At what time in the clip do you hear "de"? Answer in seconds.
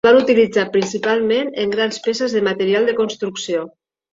2.39-2.45, 2.91-2.97